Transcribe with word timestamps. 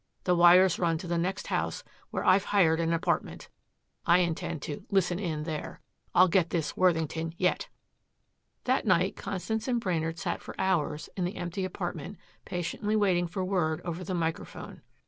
The 0.23 0.33
wires 0.35 0.79
run 0.79 0.97
to 0.97 1.05
the 1.05 1.19
next 1.19 1.45
house 1.45 1.83
where 2.09 2.25
I've 2.25 2.45
hired 2.45 2.79
an 2.79 2.91
apartment. 2.91 3.49
I 4.03 4.17
intend 4.17 4.63
to 4.63 4.83
'listen 4.89 5.19
in' 5.19 5.43
there. 5.43 5.79
I'll 6.15 6.27
get 6.27 6.49
this 6.49 6.75
Worthington 6.75 7.35
yet!" 7.37 7.69
That 8.63 8.87
night 8.87 9.15
Constance 9.15 9.67
and 9.67 9.79
Brainard 9.79 10.17
sat 10.17 10.41
for 10.41 10.59
hours 10.59 11.07
in 11.15 11.23
the 11.23 11.35
empty 11.35 11.63
apartment 11.65 12.17
patiently 12.45 12.95
waiting 12.95 13.27
for 13.27 13.45
word 13.45 13.79
over 13.85 14.03
the 14.03 14.15
microphone. 14.15 14.81